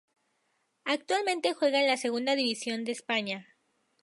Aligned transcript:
Actualmente 0.85 1.53
juega 1.53 1.79
en 1.79 1.85
la 1.85 1.95
Segunda 1.95 2.35
División 2.35 2.85
de 2.85 2.91
España. 2.91 3.47